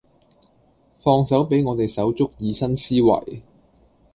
[1.03, 3.39] 放手畀我哋手足以新思維